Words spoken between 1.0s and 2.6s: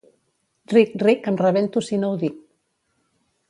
ric, em rebento si no ho dic.